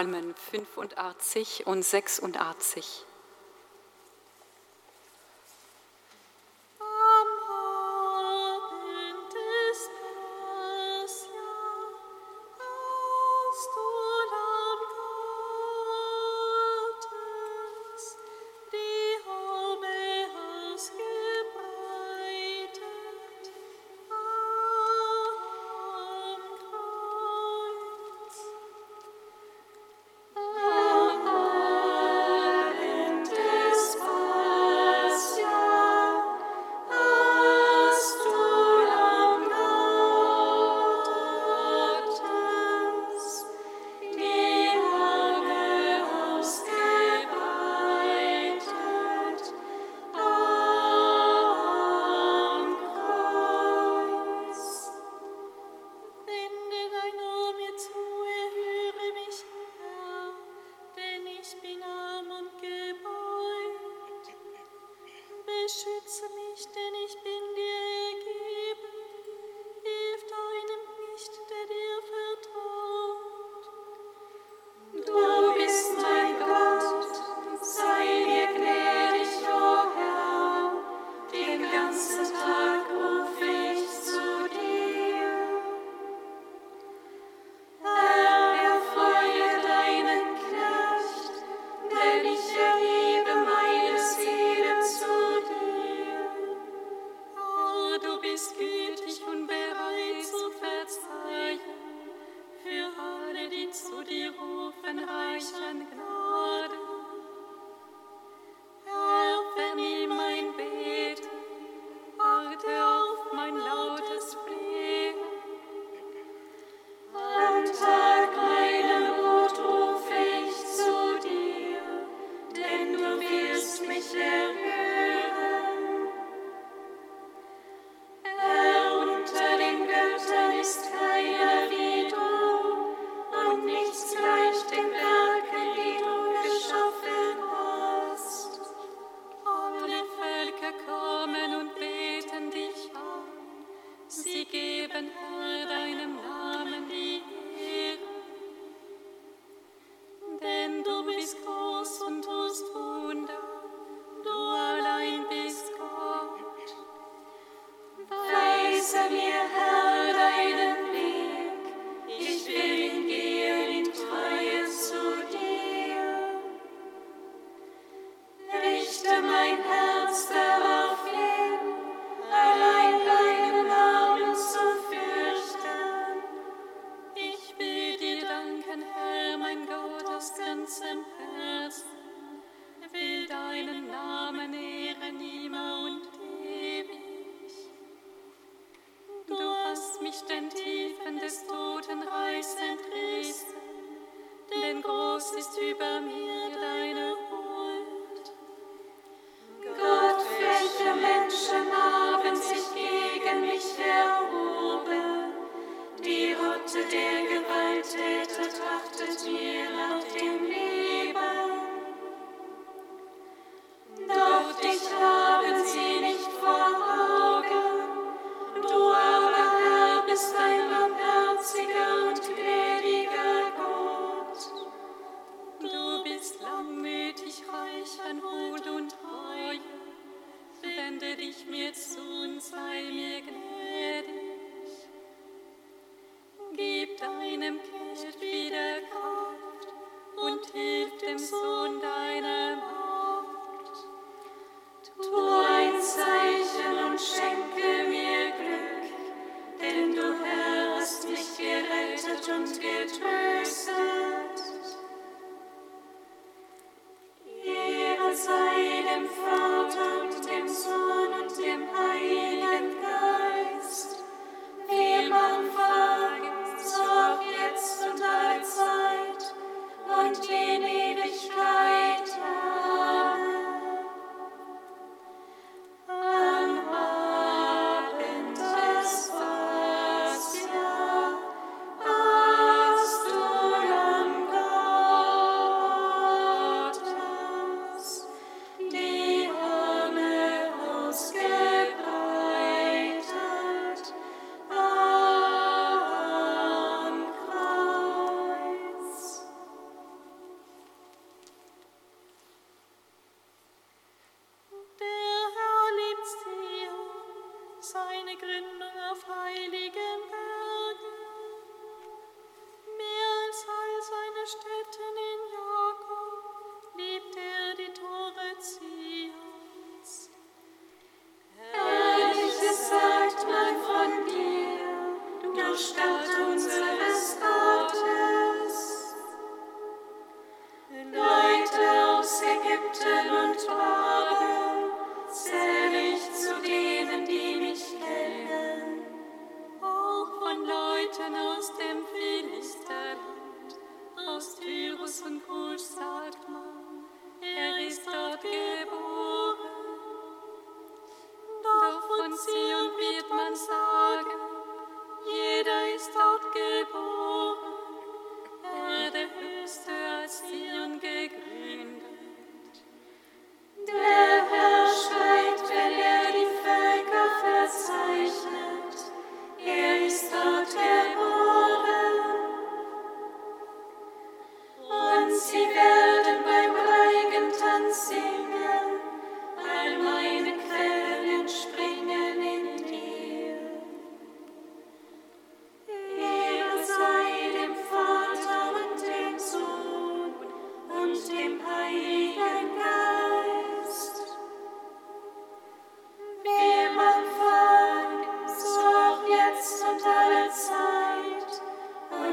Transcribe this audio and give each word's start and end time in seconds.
Psalmen 0.00 0.34
85 0.34 1.66
und 1.66 1.84
86. 1.84 3.04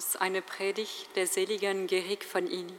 aus 0.00 0.16
einer 0.16 0.40
Predigt 0.40 1.14
der 1.14 1.26
seligen 1.26 1.86
Gerig 1.86 2.24
von 2.24 2.46
Ini 2.46 2.72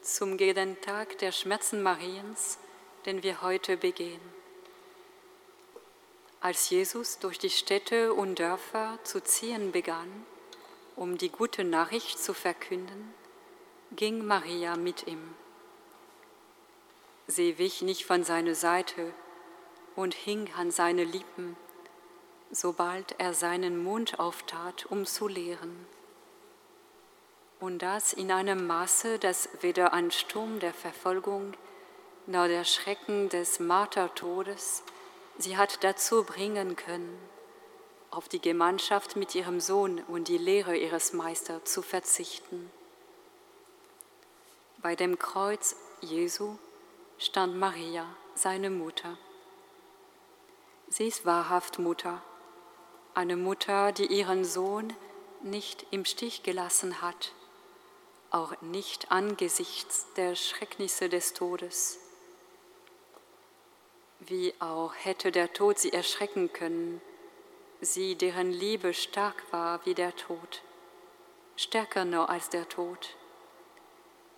zum 0.00 0.36
Gedenktag 0.36 1.18
der 1.18 1.32
Schmerzen 1.32 1.82
Mariens, 1.82 2.58
den 3.04 3.24
wir 3.24 3.42
heute 3.42 3.76
begehen. 3.76 4.20
Als 6.40 6.70
Jesus 6.70 7.18
durch 7.18 7.40
die 7.40 7.50
Städte 7.50 8.14
und 8.14 8.38
Dörfer 8.38 9.00
zu 9.02 9.20
ziehen 9.20 9.72
begann, 9.72 10.24
um 10.94 11.18
die 11.18 11.30
gute 11.30 11.64
Nachricht 11.64 12.20
zu 12.20 12.32
verkünden, 12.32 13.12
ging 13.96 14.24
Maria 14.24 14.76
mit 14.76 15.08
ihm. 15.08 15.34
Sie 17.26 17.58
wich 17.58 17.82
nicht 17.82 18.04
von 18.04 18.22
seiner 18.22 18.54
Seite 18.54 19.12
und 19.96 20.14
hing 20.14 20.48
an 20.56 20.70
seine 20.70 21.02
Lippen, 21.02 21.56
sobald 22.52 23.18
er 23.18 23.34
seinen 23.34 23.82
Mund 23.82 24.20
auftat, 24.20 24.86
um 24.86 25.06
zu 25.06 25.26
lehren. 25.26 25.89
Und 27.60 27.80
das 27.80 28.14
in 28.14 28.32
einem 28.32 28.66
Maße, 28.66 29.18
das 29.18 29.50
weder 29.60 29.92
ein 29.92 30.10
Sturm 30.10 30.60
der 30.60 30.72
Verfolgung 30.72 31.52
noch 32.26 32.46
der 32.46 32.64
Schrecken 32.64 33.28
des 33.28 33.60
Martertodes 33.60 34.82
sie 35.38 35.56
hat 35.56 35.82
dazu 35.84 36.24
bringen 36.24 36.76
können, 36.76 37.18
auf 38.10 38.28
die 38.28 38.40
Gemeinschaft 38.40 39.16
mit 39.16 39.34
ihrem 39.34 39.60
Sohn 39.60 40.00
und 40.08 40.28
die 40.28 40.38
Lehre 40.38 40.76
ihres 40.76 41.12
Meisters 41.12 41.64
zu 41.64 41.82
verzichten. 41.82 42.70
Bei 44.78 44.96
dem 44.96 45.18
Kreuz 45.18 45.76
Jesu 46.00 46.56
stand 47.18 47.56
Maria, 47.56 48.06
seine 48.34 48.70
Mutter. 48.70 49.18
Sie 50.88 51.06
ist 51.06 51.24
wahrhaft 51.26 51.78
Mutter, 51.78 52.22
eine 53.14 53.36
Mutter, 53.36 53.92
die 53.92 54.06
ihren 54.06 54.44
Sohn 54.44 54.92
nicht 55.42 55.86
im 55.90 56.04
Stich 56.04 56.42
gelassen 56.42 57.00
hat, 57.00 57.32
auch 58.30 58.60
nicht 58.60 59.10
angesichts 59.10 60.06
der 60.16 60.34
Schrecknisse 60.34 61.08
des 61.08 61.32
Todes 61.32 61.98
wie 64.20 64.54
auch 64.60 64.94
hätte 64.94 65.32
der 65.32 65.52
Tod 65.52 65.78
sie 65.78 65.92
erschrecken 65.92 66.52
können, 66.52 67.00
sie, 67.80 68.16
deren 68.16 68.50
Liebe 68.50 68.92
stark 68.92 69.42
war 69.50 69.84
wie 69.86 69.94
der 69.94 70.14
Tod, 70.14 70.62
stärker 71.56 72.04
nur 72.04 72.28
als 72.28 72.50
der 72.50 72.68
Tod. 72.68 73.16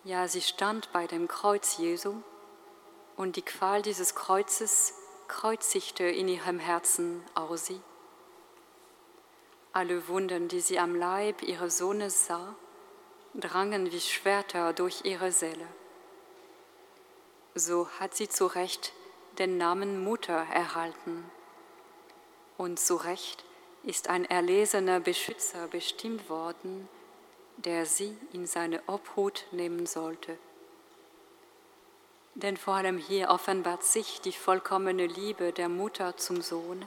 Ja, 0.05 0.29
sie 0.29 0.41
stand 0.41 0.93
bei 0.93 1.07
dem 1.07 1.29
Kreuz 1.29 1.79
Jesu 1.79 2.15
und 3.17 3.37
die 3.37 3.43
Qual 3.43 3.83
dieses 3.83 4.15
Kreuzes 4.15 4.95
kreuzigte 5.29 6.05
in 6.05 6.29
ihrem 6.29 6.59
Herzen 6.59 7.25
auch 7.35 7.57
sie. 7.57 7.81
Alle 9.73 10.07
Wunden, 10.09 10.49
die 10.49 10.61
sie 10.61 10.79
am 10.79 10.95
Leib 10.95 11.43
ihres 11.43 11.79
Sohnes 11.79 12.27
sah, 12.27 12.55
drangen 13.35 13.91
wie 13.93 14.01
Schwerter 14.01 14.73
durch 14.73 15.05
ihre 15.05 15.33
Seele. 15.33 15.67
So 17.55 17.89
hat 17.99 18.15
sie 18.15 18.29
zu 18.29 18.47
Recht 18.47 18.93
den 19.39 19.57
Namen 19.57 20.05
Mutter 20.05 20.47
erhalten. 20.53 21.25
Und 22.59 22.79
zu 22.79 22.97
Recht 22.97 23.45
ist 23.83 24.09
ein 24.09 24.25
erlesener 24.25 25.01
Beschützer 25.01 25.67
bestimmt 25.69 26.29
worden, 26.29 26.89
der 27.57 27.87
sie 27.87 28.17
in 28.33 28.47
seine 28.47 28.83
Obhut 28.87 29.47
nehmen 29.51 29.87
sollte. 29.87 30.39
Denn 32.35 32.57
vor 32.57 32.75
allem 32.75 32.97
hier 32.97 33.29
offenbart 33.29 33.85
sich 33.85 34.21
die 34.21 34.33
vollkommene 34.33 35.07
Liebe 35.07 35.53
der 35.53 35.69
Mutter 35.69 36.17
zum 36.17 36.41
Sohn 36.41 36.87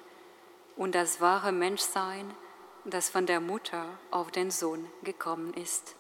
und 0.75 0.95
das 0.95 1.21
wahre 1.21 1.51
Menschsein, 1.51 2.33
das 2.83 3.09
von 3.09 3.25
der 3.25 3.39
Mutter 3.39 3.87
auf 4.11 4.31
den 4.31 4.49
Sohn 4.49 4.87
gekommen 5.03 5.53
ist. 5.53 5.95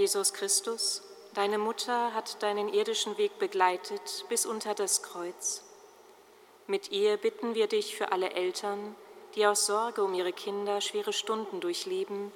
Jesus 0.00 0.32
Christus, 0.32 1.02
deine 1.34 1.58
Mutter 1.58 2.14
hat 2.14 2.42
deinen 2.42 2.72
irdischen 2.72 3.18
Weg 3.18 3.38
begleitet 3.38 4.24
bis 4.30 4.46
unter 4.46 4.72
das 4.72 5.02
Kreuz. 5.02 5.62
Mit 6.66 6.90
ihr 6.90 7.18
bitten 7.18 7.54
wir 7.54 7.66
dich 7.66 7.94
für 7.94 8.10
alle 8.10 8.30
Eltern, 8.30 8.96
die 9.34 9.46
aus 9.46 9.66
Sorge 9.66 10.02
um 10.02 10.14
ihre 10.14 10.32
Kinder 10.32 10.80
schwere 10.80 11.12
Stunden 11.12 11.60
durchleben, 11.60 12.32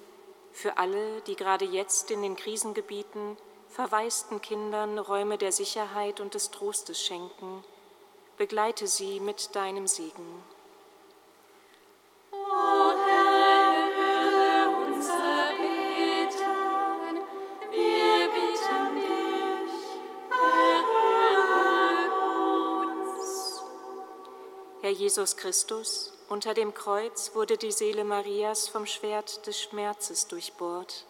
für 0.53 0.77
alle, 0.77 1.23
die 1.23 1.37
gerade 1.37 1.65
jetzt 1.65 2.11
in 2.11 2.21
den 2.21 2.37
Krisengebieten 2.37 3.39
verwaisten 3.71 4.43
Kindern 4.43 4.99
Räume 4.99 5.39
der 5.39 5.51
Sicherheit 5.51 6.21
und 6.21 6.35
des 6.35 6.51
Trostes 6.51 7.01
schenken. 7.01 7.65
Begleite 8.37 8.87
sie 8.87 9.21
mit 9.21 9.57
deinem 9.57 9.87
Segen. 9.87 10.45
Herr 24.85 24.91
Jesus 24.91 25.39
Christus, 25.39 26.13
unter 26.29 26.53
dem 26.53 26.75
Kreuz 26.75 27.35
wurde 27.35 27.57
die 27.57 27.73
Seele 27.73 28.05
Marias 28.05 28.69
vom 28.69 28.85
Schwert 28.85 29.47
des 29.47 29.59
Schmerzes 29.59 30.29
durchbohrt. 30.29 31.07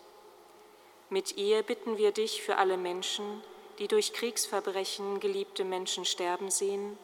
Mit 1.11 1.37
ihr 1.37 1.61
bitten 1.65 1.97
wir 1.97 2.13
dich 2.13 2.45
für 2.45 2.57
alle 2.59 2.77
Menschen, 2.77 3.43
die 3.81 3.89
durch 3.89 4.13
Kriegsverbrechen 4.13 5.19
geliebte 5.19 5.65
Menschen 5.65 6.05
sterben 6.05 6.53
sehen, 6.53 6.97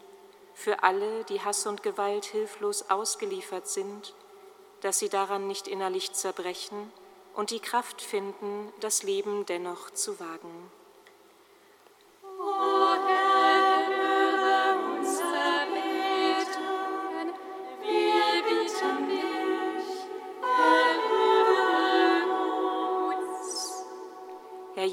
für 0.54 0.84
alle, 0.84 1.24
die 1.24 1.40
Hass 1.40 1.66
und 1.66 1.82
Gewalt 1.82 2.26
hilflos 2.26 2.88
ausgeliefert 2.88 3.66
sind, 3.66 4.14
dass 4.80 5.00
sie 5.00 5.08
daran 5.08 5.48
nicht 5.48 5.66
innerlich 5.66 6.12
zerbrechen 6.12 6.92
und 7.34 7.50
die 7.50 7.58
Kraft 7.58 8.00
finden, 8.00 8.72
das 8.78 9.02
Leben 9.02 9.44
dennoch 9.44 9.90
zu 9.90 10.20
wagen. 10.20 10.70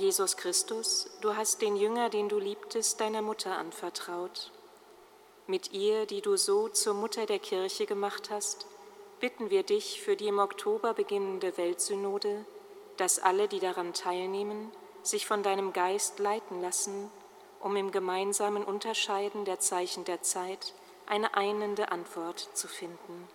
Jesus 0.08 0.38
Christus, 0.38 1.10
du 1.20 1.36
hast 1.36 1.62
den 1.62 1.76
Jünger, 1.76 2.10
den 2.10 2.30
du 2.30 2.40
liebtest, 2.40 3.02
deiner 3.02 3.22
Mutter 3.22 3.58
anvertraut. 3.58 4.54
Mit 5.48 5.74
ihr, 5.74 6.06
die 6.06 6.22
du 6.22 6.38
so 6.38 6.70
zur 6.70 6.94
Mutter 6.94 7.26
der 7.26 7.40
Kirche 7.40 7.86
gemacht 7.86 8.30
hast, 8.30 8.68
bitten 9.20 9.50
wir 9.50 9.64
dich 9.64 10.02
für 10.02 10.16
die 10.16 10.30
im 10.30 10.40
Oktober 10.40 10.94
beginnende 10.94 11.58
Weltsynode, 11.58 12.46
dass 12.96 13.20
alle, 13.20 13.50
die 13.50 13.60
daran 13.60 13.92
teilnehmen, 13.92 14.72
sich 15.04 15.28
von 15.28 15.44
deinem 15.44 15.74
Geist 15.74 16.20
leiten 16.20 16.62
lassen, 16.62 17.12
um 17.60 17.76
im 17.76 17.92
gemeinsamen 17.92 18.64
Unterscheiden 18.64 19.44
der 19.44 19.60
Zeichen 19.60 20.06
der 20.06 20.22
Zeit 20.22 20.74
eine 21.06 21.36
einende 21.36 21.92
Antwort 21.92 22.48
zu 22.54 22.70
finden. 22.70 23.28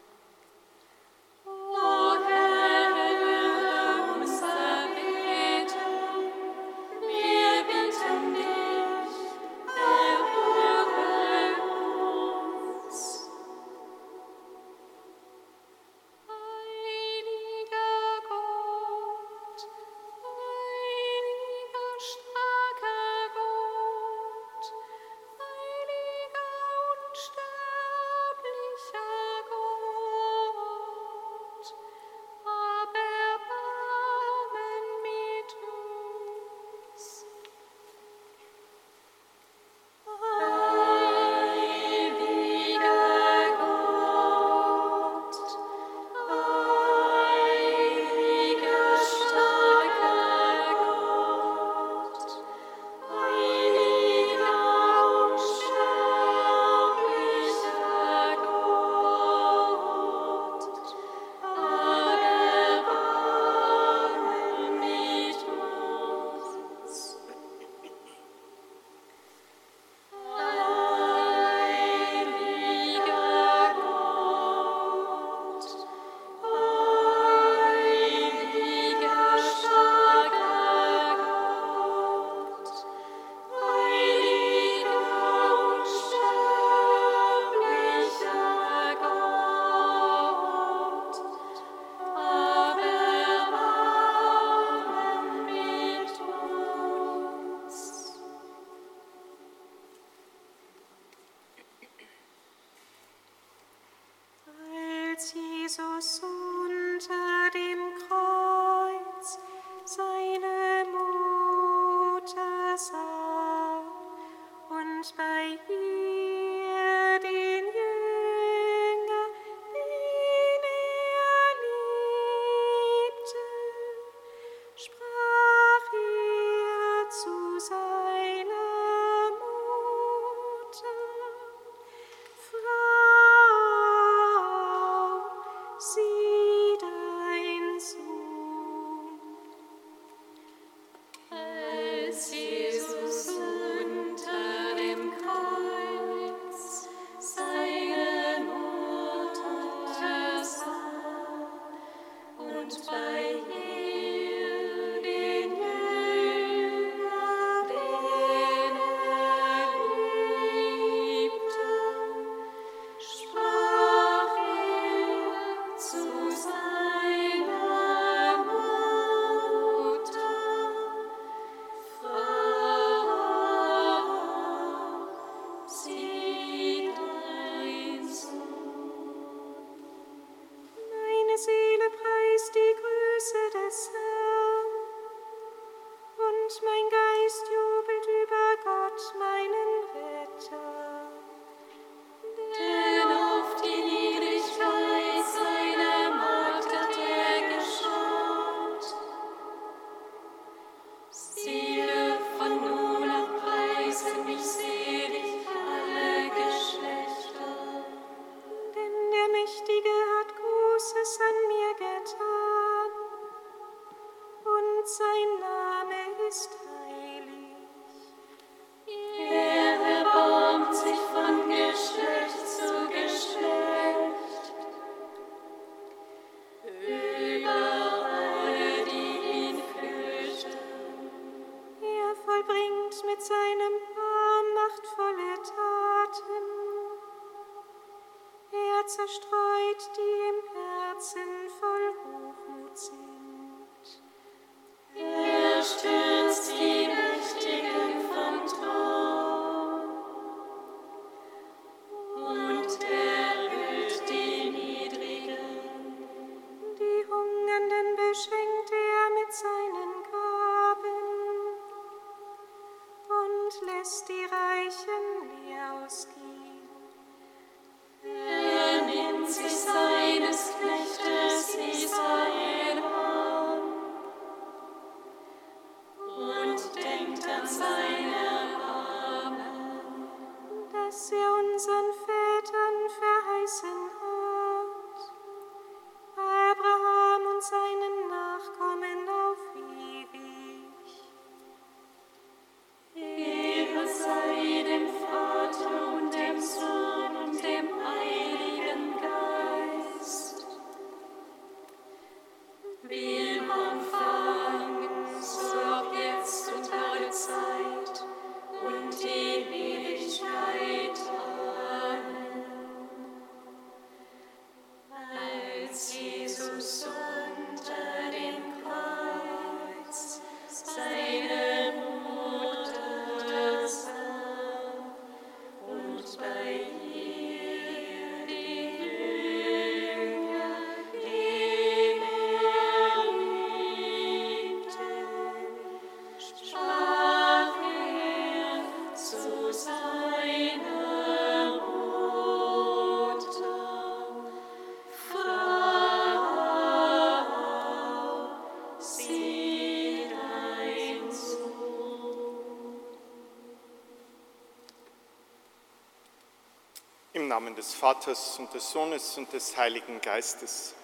Namen 357.43 357.57
des 357.57 357.75
Vaters 357.75 358.39
und 358.39 358.55
des 358.55 358.71
Sohnes 358.71 359.19
und 359.19 359.33
des 359.33 359.57
Heiligen 359.57 360.01
Geistes. 360.01 360.75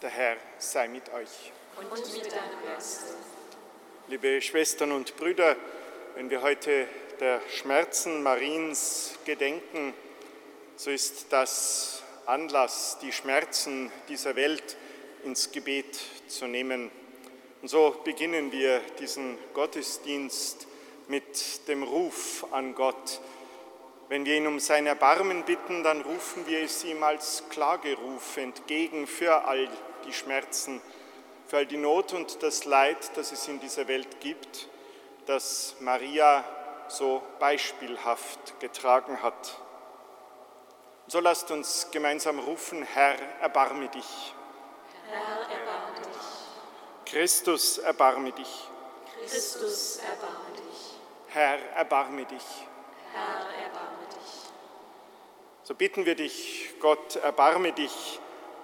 Der 0.00 0.10
Herr 0.10 0.36
sei 0.58 0.86
mit 0.86 1.12
euch. 1.12 1.50
Und 1.76 1.90
mit 1.90 2.30
deinem 2.30 2.64
Geist. 2.64 3.02
Liebe 4.06 4.40
Schwestern 4.40 4.92
und 4.92 5.16
Brüder, 5.16 5.56
wenn 6.14 6.30
wir 6.30 6.40
heute 6.40 6.86
der 7.18 7.40
Schmerzen 7.50 8.22
Mariens 8.22 9.18
gedenken, 9.24 9.92
so 10.76 10.90
ist 10.90 11.26
das 11.30 12.04
Anlass, 12.26 12.98
die 13.02 13.10
Schmerzen 13.10 13.90
dieser 14.08 14.36
Welt 14.36 14.76
ins 15.24 15.50
Gebet 15.50 15.98
zu 16.28 16.46
nehmen. 16.46 16.92
Und 17.60 17.66
so 17.66 18.00
beginnen 18.04 18.52
wir 18.52 18.78
diesen 19.00 19.36
Gottesdienst 19.52 20.68
mit 21.08 21.66
dem 21.66 21.82
Ruf 21.82 22.46
an 22.52 22.76
Gott. 22.76 23.20
Wenn 24.08 24.26
wir 24.26 24.36
ihn 24.36 24.46
um 24.46 24.60
sein 24.60 24.86
Erbarmen 24.86 25.44
bitten, 25.44 25.82
dann 25.82 26.02
rufen 26.02 26.46
wir 26.46 26.62
es 26.62 26.84
ihm 26.84 27.02
als 27.02 27.44
Klageruf 27.48 28.36
entgegen 28.36 29.06
für 29.06 29.44
all 29.46 29.68
die 30.04 30.12
Schmerzen, 30.12 30.82
für 31.46 31.58
all 31.58 31.66
die 31.66 31.78
Not 31.78 32.12
und 32.12 32.42
das 32.42 32.66
Leid, 32.66 33.16
das 33.16 33.32
es 33.32 33.48
in 33.48 33.60
dieser 33.60 33.88
Welt 33.88 34.20
gibt, 34.20 34.68
das 35.24 35.76
Maria 35.80 36.44
so 36.88 37.22
beispielhaft 37.38 38.60
getragen 38.60 39.22
hat. 39.22 39.58
So 41.06 41.20
lasst 41.20 41.50
uns 41.50 41.88
gemeinsam 41.90 42.38
rufen, 42.38 42.82
Herr, 42.82 43.16
erbarme 43.40 43.88
dich. 43.88 44.34
Herr, 45.08 45.58
erbarme 45.58 45.96
dich. 46.00 47.10
Christus, 47.10 47.78
erbarme 47.78 48.32
dich. 48.32 48.68
Christus, 49.20 49.96
erbarme 49.98 50.56
dich. 50.56 50.94
Herr, 51.28 51.58
erbarme 51.76 52.24
dich. 52.26 52.44
Herr, 53.14 53.46
erbarme 53.62 54.06
dich. 54.10 54.50
So 55.62 55.74
bitten 55.76 56.04
wir 56.04 56.16
dich, 56.16 56.70
Gott, 56.80 57.14
erbarme 57.16 57.72
dich 57.72 58.18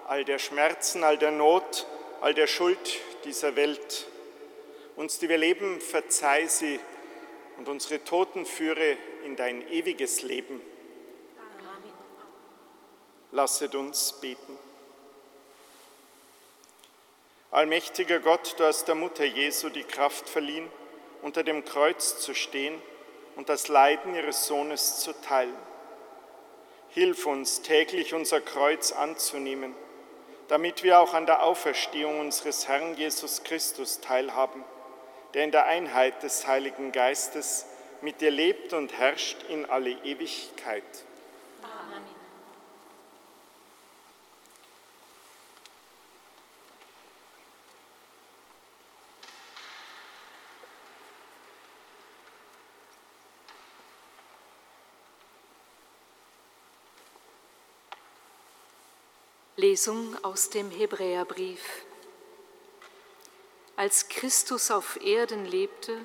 all 0.08 0.24
der 0.24 0.40
Schmerzen, 0.40 1.04
all 1.04 1.18
der 1.18 1.30
Not, 1.30 1.86
all 2.20 2.34
der 2.34 2.48
Schuld 2.48 2.98
dieser 3.24 3.54
Welt. 3.54 4.08
Uns, 4.96 5.20
die 5.20 5.28
wir 5.28 5.38
leben, 5.38 5.80
verzeih 5.80 6.46
sie 6.46 6.80
und 7.58 7.68
unsere 7.68 8.02
Toten 8.02 8.44
führe 8.44 8.96
in 9.24 9.36
dein 9.36 9.68
ewiges 9.68 10.22
Leben. 10.22 10.60
Lasset 13.30 13.76
uns 13.76 14.14
beten. 14.20 14.58
Allmächtiger 17.52 18.18
Gott, 18.18 18.56
du 18.58 18.64
hast 18.64 18.88
der 18.88 18.96
Mutter 18.96 19.24
Jesu 19.24 19.68
die 19.68 19.84
Kraft 19.84 20.28
verliehen, 20.28 20.68
unter 21.22 21.44
dem 21.44 21.64
Kreuz 21.64 22.18
zu 22.18 22.34
stehen 22.34 22.82
und 23.36 23.48
das 23.48 23.68
Leiden 23.68 24.14
ihres 24.14 24.46
Sohnes 24.46 25.00
zu 25.00 25.12
teilen. 25.12 25.56
Hilf 26.88 27.26
uns 27.26 27.62
täglich 27.62 28.14
unser 28.14 28.40
Kreuz 28.40 28.92
anzunehmen, 28.92 29.74
damit 30.48 30.82
wir 30.82 30.98
auch 30.98 31.14
an 31.14 31.26
der 31.26 31.44
Auferstehung 31.44 32.18
unseres 32.18 32.66
Herrn 32.66 32.96
Jesus 32.96 33.44
Christus 33.44 34.00
teilhaben, 34.00 34.64
der 35.34 35.44
in 35.44 35.52
der 35.52 35.66
Einheit 35.66 36.22
des 36.22 36.46
Heiligen 36.46 36.90
Geistes 36.90 37.66
mit 38.02 38.20
dir 38.20 38.30
lebt 38.30 38.72
und 38.72 38.92
herrscht 38.98 39.44
in 39.48 39.66
alle 39.66 39.90
Ewigkeit. 39.90 40.82
Lesung 59.60 60.16
aus 60.24 60.48
dem 60.48 60.70
Hebräerbrief. 60.70 61.84
Als 63.76 64.08
Christus 64.08 64.70
auf 64.70 64.98
Erden 65.04 65.44
lebte, 65.44 65.98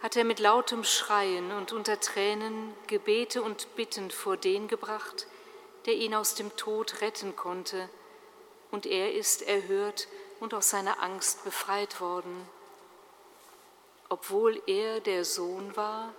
hat 0.00 0.16
er 0.16 0.24
mit 0.24 0.38
lautem 0.38 0.82
Schreien 0.82 1.52
und 1.52 1.72
unter 1.72 2.00
Tränen 2.00 2.72
Gebete 2.86 3.42
und 3.42 3.76
Bitten 3.76 4.10
vor 4.10 4.38
den 4.38 4.66
gebracht, 4.66 5.26
der 5.84 5.92
ihn 5.92 6.14
aus 6.14 6.34
dem 6.34 6.56
Tod 6.56 7.02
retten 7.02 7.36
konnte, 7.36 7.90
und 8.70 8.86
er 8.86 9.12
ist 9.12 9.42
erhört 9.42 10.08
und 10.40 10.54
aus 10.54 10.70
seiner 10.70 11.02
Angst 11.02 11.44
befreit 11.44 12.00
worden. 12.00 12.48
Obwohl 14.08 14.62
er 14.66 15.00
der 15.00 15.26
Sohn 15.26 15.76
war, 15.76 16.14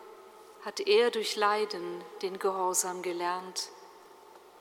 hat 0.64 0.80
er 0.80 1.10
durch 1.10 1.36
Leiden 1.36 2.04
den 2.22 2.38
Gehorsam 2.38 3.02
gelernt. 3.02 3.70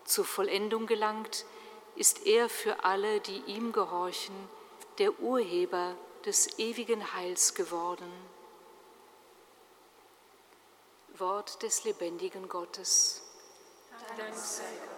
Zur 0.07 0.25
Vollendung 0.25 0.87
gelangt 0.87 1.45
ist 1.97 2.27
er 2.27 2.49
für 2.49 2.85
alle, 2.85 3.21
die 3.21 3.39
ihm 3.47 3.73
gehorchen, 3.73 4.35
der 4.99 5.21
Urheber 5.21 5.95
des 6.25 6.59
ewigen 6.59 7.15
Heils 7.15 7.55
geworden. 7.55 8.11
Wort 11.19 11.63
des 11.63 11.85
lebendigen 11.85 12.49
Gottes. 12.49 13.23
Dank 14.17 14.35
sei 14.35 14.63
Gott. 14.81 14.90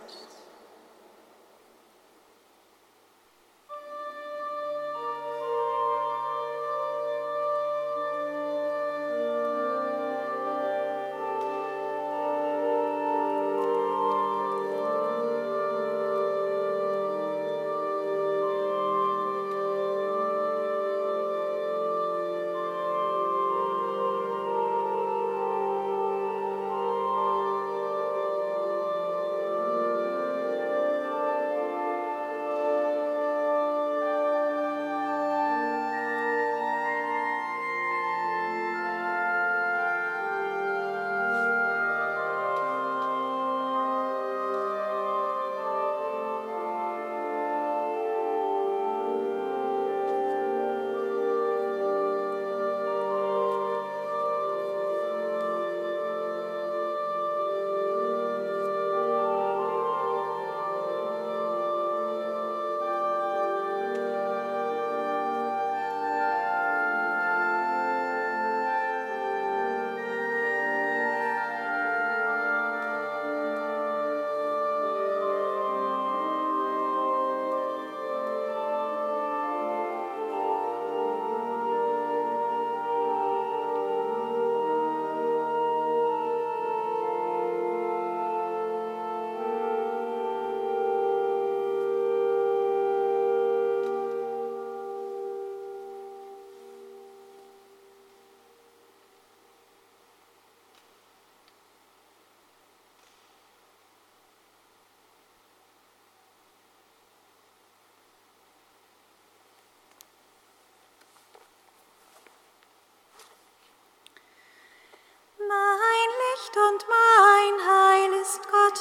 Und 116.57 116.87
mein 116.87 117.55
Heil 117.67 118.21
ist 118.21 118.41
Gott 118.51 118.72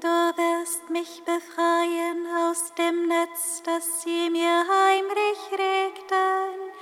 Du 0.00 0.06
wirst 0.06 0.88
mich 0.88 1.22
befreien 1.26 2.26
aus 2.48 2.72
dem 2.72 3.06
Netz, 3.06 3.62
das 3.66 4.00
sie 4.00 4.30
mir 4.30 4.64
heimlich 4.66 5.38
regten, 5.52 6.72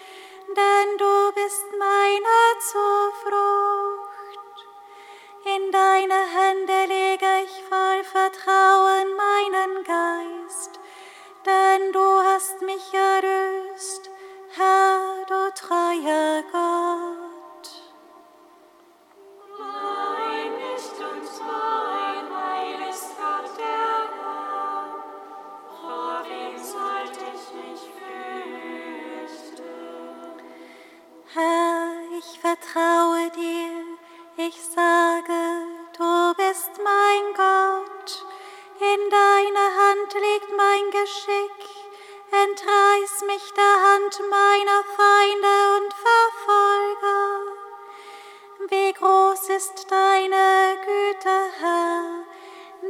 denn 0.54 0.98
du 0.98 1.32
bist 1.34 1.66
meine 1.76 2.38
Zuflucht. 2.60 3.58
In 5.46 5.72
deine 5.72 6.14
Hände 6.14 6.84
lege 6.86 7.26
ich 7.42 7.64
voll 7.64 8.04
Vertrauen 8.04 9.08
meinen 9.16 9.82
Geist, 9.82 10.78
denn 11.44 11.92
du 11.92 12.22
hast 12.22 12.62
mich 12.62 12.94
erlöst, 12.94 14.10
Herr, 14.54 15.24
du 15.26 15.52
treuer 15.56 16.44
Gott. 16.52 17.17
Liegt 40.20 40.56
mein 40.56 40.90
Geschick, 40.90 41.60
entreiß 42.30 43.22
mich 43.26 43.52
der 43.54 43.74
Hand 43.86 44.20
meiner 44.28 44.82
Feinde 44.96 45.56
und 45.76 45.94
Verfolger. 45.94 47.58
Wie 48.68 48.92
groß 48.92 49.48
ist 49.50 49.90
deine 49.90 50.76
Güte, 50.84 51.36
Herr, 51.60 52.24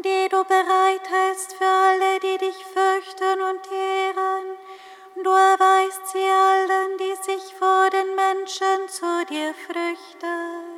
die 0.02 0.28
du 0.28 0.42
bereithältst 0.44 1.54
für 1.56 1.66
alle, 1.66 2.20
die 2.20 2.38
dich 2.38 2.64
fürchten 2.64 3.42
und 3.42 3.70
ehren. 3.70 4.56
Du 5.22 5.30
erweist 5.30 6.08
sie 6.08 6.28
allen, 6.30 6.96
die 6.98 7.14
sich 7.22 7.54
vor 7.54 7.90
den 7.90 8.14
Menschen 8.14 8.88
zu 8.88 9.24
dir 9.28 9.54
flüchten. 9.54 10.77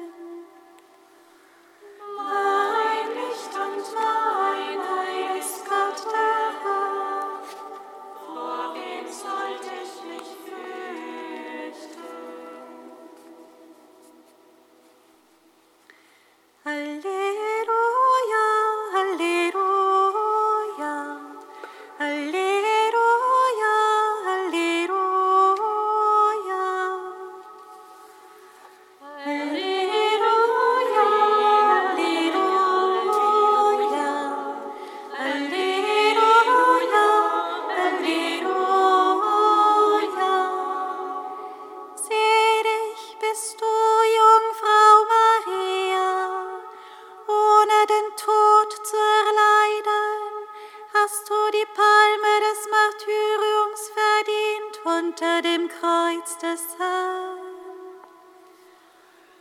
Unter 55.10 55.42
dem 55.42 55.68
Kreuz 55.68 56.38
des 56.38 56.60
Herrn. 56.78 57.38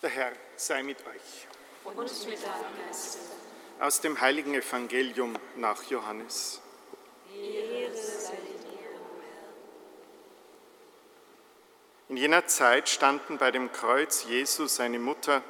Der 0.00 0.10
Herr 0.10 0.32
sei 0.56 0.82
mit 0.82 1.06
euch. 1.06 1.46
Und 1.84 1.98
mit 1.98 2.42
deinem 2.42 2.86
Geiste. 2.86 3.18
Aus 3.78 4.00
dem 4.00 4.18
heiligen 4.20 4.54
Evangelium 4.54 5.36
nach 5.56 5.82
Johannes. 5.84 6.60
In 12.08 12.16
jener 12.16 12.46
Zeit 12.46 12.88
standen 12.88 13.38
bei 13.38 13.50
dem 13.50 13.72
Kreuz 13.72 14.24
Jesus 14.24 14.76
seine 14.76 14.98
Mutter 14.98 15.42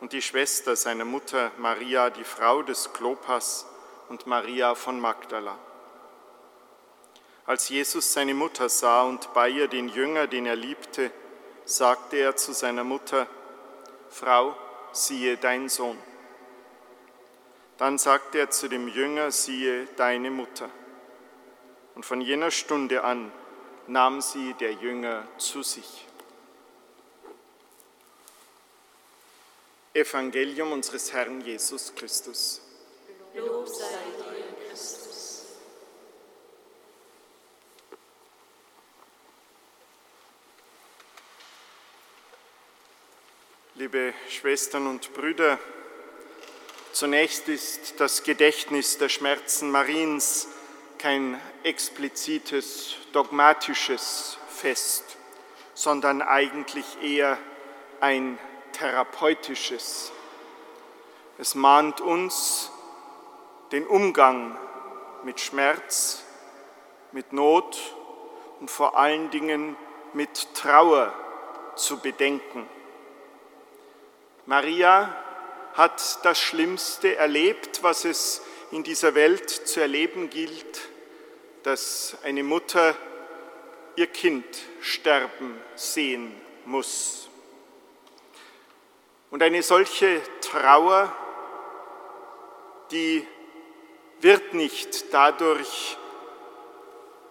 und 0.00 0.12
die 0.12 0.22
Schwester 0.22 0.76
seiner 0.76 1.04
Mutter 1.04 1.50
Maria, 1.58 2.10
die 2.10 2.24
Frau 2.24 2.62
des 2.62 2.92
Klopas 2.92 3.66
und 4.08 4.26
Maria 4.26 4.74
von 4.74 5.00
Magdala. 5.00 5.58
Als 7.46 7.68
Jesus 7.68 8.12
seine 8.12 8.34
Mutter 8.34 8.68
sah 8.68 9.02
und 9.02 9.32
bei 9.32 9.48
ihr 9.48 9.68
den 9.68 9.88
Jünger, 9.88 10.26
den 10.26 10.46
er 10.46 10.56
liebte, 10.56 11.10
sagte 11.64 12.16
er 12.16 12.36
zu 12.36 12.52
seiner 12.52 12.84
Mutter, 12.84 13.26
Frau, 14.10 14.54
siehe 14.92 15.36
dein 15.36 15.68
Sohn. 15.68 15.98
Dann 17.78 17.96
sagte 17.96 18.38
er 18.38 18.50
zu 18.50 18.68
dem 18.68 18.88
Jünger, 18.88 19.30
siehe 19.30 19.86
deine 19.96 20.30
Mutter. 20.32 20.68
Und 21.94 22.04
von 22.04 22.20
jener 22.20 22.50
Stunde 22.50 23.04
an 23.04 23.32
nahm 23.86 24.20
sie 24.20 24.54
der 24.54 24.72
Jünger 24.72 25.26
zu 25.38 25.62
sich. 25.62 26.04
Evangelium 29.94 30.72
unseres 30.72 31.12
Herrn 31.12 31.40
Jesus 31.40 31.94
Christus. 31.94 32.60
Lob 33.34 33.66
sei 33.66 33.84
dir, 33.84 34.68
Christus. 34.68 35.44
Liebe 43.74 44.12
Schwestern 44.28 44.88
und 44.88 45.14
Brüder, 45.14 45.58
zunächst 46.98 47.48
ist 47.48 48.00
das 48.00 48.24
Gedächtnis 48.24 48.98
der 48.98 49.08
Schmerzen 49.08 49.70
Mariens 49.70 50.48
kein 50.98 51.40
explizites 51.62 52.96
dogmatisches 53.12 54.36
Fest, 54.48 55.16
sondern 55.74 56.22
eigentlich 56.22 57.00
eher 57.00 57.38
ein 58.00 58.36
therapeutisches. 58.72 60.10
Es 61.38 61.54
mahnt 61.54 62.00
uns, 62.00 62.72
den 63.70 63.86
Umgang 63.86 64.58
mit 65.22 65.38
Schmerz, 65.38 66.24
mit 67.12 67.32
Not 67.32 67.78
und 68.58 68.72
vor 68.72 68.96
allen 68.96 69.30
Dingen 69.30 69.76
mit 70.14 70.52
Trauer 70.52 71.14
zu 71.76 72.00
bedenken. 72.00 72.68
Maria 74.46 75.14
hat 75.78 76.24
das 76.24 76.40
Schlimmste 76.40 77.14
erlebt, 77.14 77.84
was 77.84 78.04
es 78.04 78.42
in 78.72 78.82
dieser 78.82 79.14
Welt 79.14 79.48
zu 79.48 79.80
erleben 79.80 80.28
gilt, 80.28 80.80
dass 81.62 82.16
eine 82.24 82.42
Mutter 82.42 82.96
ihr 83.94 84.08
Kind 84.08 84.44
sterben 84.80 85.56
sehen 85.76 86.34
muss. 86.64 87.28
Und 89.30 89.40
eine 89.40 89.62
solche 89.62 90.20
Trauer, 90.40 91.14
die 92.90 93.24
wird 94.20 94.54
nicht 94.54 95.14
dadurch 95.14 95.96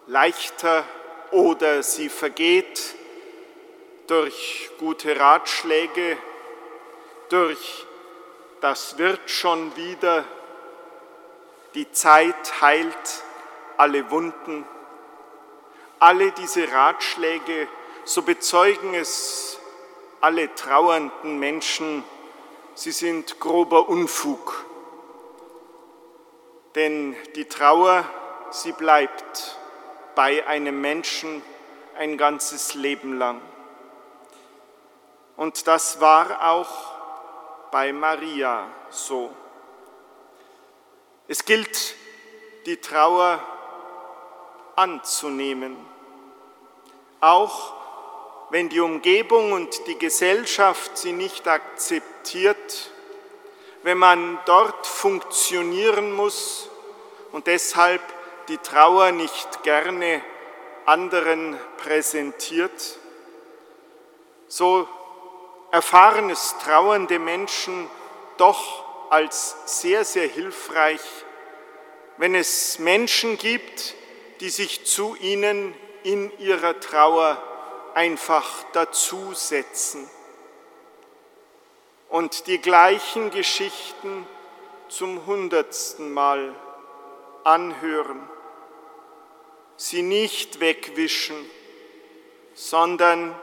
leichter 0.07 0.85
oder 1.31 1.83
sie 1.83 2.07
vergeht 2.07 2.95
durch 4.07 4.69
gute 4.79 5.19
Ratschläge, 5.19 6.17
durch 7.27 7.86
das 8.61 8.97
wird 8.97 9.29
schon 9.29 9.75
wieder, 9.75 10.25
die 11.75 11.91
Zeit 11.91 12.61
heilt 12.61 13.23
alle 13.77 14.09
Wunden. 14.09 14.65
Alle 15.99 16.31
diese 16.31 16.71
Ratschläge, 16.71 17.67
so 18.03 18.21
bezeugen 18.21 18.93
es 18.93 19.59
alle 20.21 20.53
trauernden 20.55 21.39
Menschen, 21.39 22.03
sie 22.73 22.91
sind 22.91 23.39
grober 23.39 23.89
Unfug. 23.89 24.65
Denn 26.75 27.15
die 27.35 27.45
Trauer, 27.45 28.05
sie 28.51 28.71
bleibt 28.71 29.57
bei 30.15 30.45
einem 30.47 30.81
Menschen 30.81 31.41
ein 31.97 32.17
ganzes 32.17 32.75
Leben 32.75 33.17
lang. 33.17 33.41
Und 35.35 35.67
das 35.67 36.01
war 36.01 36.51
auch 36.51 36.96
bei 37.71 37.91
Maria 37.93 38.67
so. 38.89 39.31
Es 41.27 41.43
gilt, 41.43 41.95
die 42.65 42.77
Trauer 42.77 43.41
anzunehmen, 44.75 45.75
auch 47.19 47.73
wenn 48.49 48.69
die 48.69 48.79
Umgebung 48.79 49.51
und 49.51 49.87
die 49.87 49.97
Gesellschaft 49.97 50.97
sie 50.97 51.11
nicht 51.11 51.47
akzeptiert, 51.47 52.91
wenn 53.83 53.97
man 53.97 54.39
dort 54.45 54.87
funktionieren 54.87 56.13
muss 56.13 56.69
und 57.31 57.47
deshalb 57.47 58.01
die 58.47 58.57
Trauer 58.57 59.11
nicht 59.11 59.63
gerne 59.63 60.21
anderen 60.85 61.57
präsentiert, 61.77 62.99
so 64.47 64.87
erfahren 65.71 66.29
es 66.29 66.55
trauernde 66.63 67.19
Menschen 67.19 67.89
doch 68.37 68.85
als 69.09 69.55
sehr, 69.81 70.05
sehr 70.05 70.27
hilfreich, 70.27 71.01
wenn 72.17 72.35
es 72.35 72.79
Menschen 72.79 73.37
gibt, 73.37 73.95
die 74.39 74.49
sich 74.49 74.85
zu 74.85 75.15
ihnen 75.15 75.73
in 76.03 76.37
ihrer 76.39 76.79
Trauer 76.79 77.41
einfach 77.93 78.63
dazusetzen. 78.73 80.09
Und 82.09 82.47
die 82.47 82.59
gleichen 82.59 83.31
Geschichten 83.31 84.25
zum 84.87 85.25
hundertsten 85.25 86.13
Mal 86.13 86.55
anhören, 87.43 88.29
sie 89.75 90.01
nicht 90.01 90.59
wegwischen, 90.59 91.35
sondern 92.53 93.35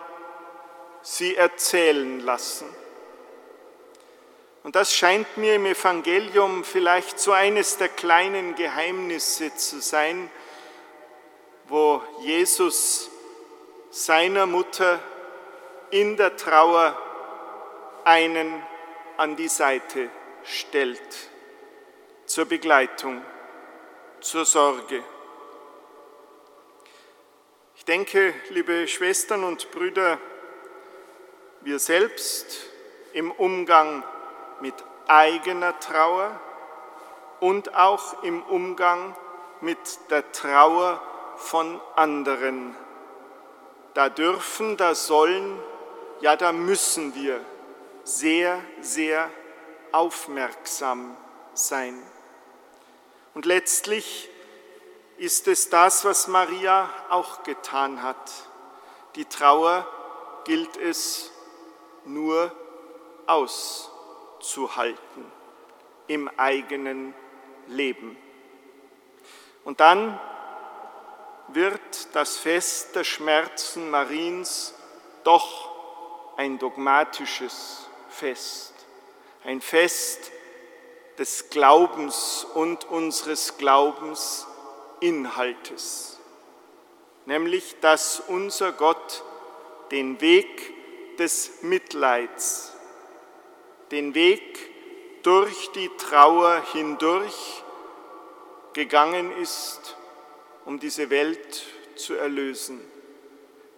sie 1.04 1.36
erzählen 1.36 2.20
lassen. 2.20 2.66
Und 4.62 4.74
das 4.74 4.94
scheint 4.94 5.36
mir 5.36 5.56
im 5.56 5.66
Evangelium 5.66 6.64
vielleicht 6.64 7.20
so 7.20 7.32
eines 7.32 7.76
der 7.76 7.90
kleinen 7.90 8.54
Geheimnisse 8.54 9.54
zu 9.54 9.80
sein, 9.80 10.30
wo 11.68 12.02
Jesus 12.20 13.10
seiner 13.90 14.46
Mutter 14.46 14.98
in 15.90 16.16
der 16.16 16.36
Trauer 16.36 16.98
einen 18.04 18.62
an 19.18 19.36
die 19.36 19.48
Seite 19.48 20.08
stellt, 20.42 21.28
zur 22.24 22.46
Begleitung, 22.46 23.22
zur 24.20 24.46
Sorge. 24.46 25.04
Ich 27.76 27.84
denke, 27.84 28.34
liebe 28.48 28.88
Schwestern 28.88 29.44
und 29.44 29.70
Brüder, 29.70 30.18
wir 31.64 31.78
selbst 31.78 32.46
im 33.14 33.30
Umgang 33.30 34.04
mit 34.60 34.74
eigener 35.08 35.78
Trauer 35.80 36.38
und 37.40 37.74
auch 37.74 38.22
im 38.22 38.42
Umgang 38.42 39.16
mit 39.60 39.78
der 40.10 40.30
Trauer 40.32 41.02
von 41.36 41.80
anderen. 41.96 42.76
Da 43.94 44.08
dürfen, 44.08 44.76
da 44.76 44.94
sollen, 44.94 45.58
ja 46.20 46.36
da 46.36 46.52
müssen 46.52 47.14
wir 47.14 47.40
sehr, 48.04 48.60
sehr 48.80 49.30
aufmerksam 49.92 51.16
sein. 51.54 52.00
Und 53.32 53.46
letztlich 53.46 54.28
ist 55.16 55.48
es 55.48 55.70
das, 55.70 56.04
was 56.04 56.28
Maria 56.28 56.90
auch 57.08 57.42
getan 57.42 58.02
hat. 58.02 58.32
Die 59.16 59.24
Trauer 59.24 59.86
gilt 60.44 60.76
es 60.76 61.30
nur 62.04 62.52
auszuhalten 63.26 65.32
im 66.06 66.28
eigenen 66.36 67.14
Leben. 67.66 68.16
Und 69.64 69.80
dann 69.80 70.20
wird 71.48 72.14
das 72.14 72.36
Fest 72.36 72.94
der 72.94 73.02
Schmerzen 73.04 73.90
Mariens 73.90 74.74
doch 75.24 75.70
ein 76.36 76.58
dogmatisches 76.58 77.88
Fest, 78.08 78.72
ein 79.44 79.60
Fest 79.60 80.32
des 81.18 81.50
Glaubens 81.50 82.46
und 82.54 82.86
unseres 82.86 83.56
Glaubensinhaltes, 83.56 86.18
nämlich 87.24 87.78
dass 87.80 88.20
unser 88.20 88.72
Gott 88.72 89.22
den 89.90 90.20
Weg 90.20 90.73
des 91.18 91.62
Mitleids, 91.62 92.72
den 93.90 94.14
Weg 94.14 95.22
durch 95.22 95.70
die 95.72 95.90
Trauer 95.96 96.62
hindurch 96.72 97.62
gegangen 98.72 99.30
ist, 99.38 99.96
um 100.64 100.78
diese 100.78 101.10
Welt 101.10 101.64
zu 101.96 102.14
erlösen, 102.14 102.80